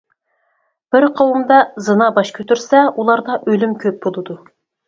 [0.95, 4.41] بىر قوۋمدا زىنا باش كۆتۈرسە ئۇلاردا ئۆلۈم كۆپ بولىدۇ.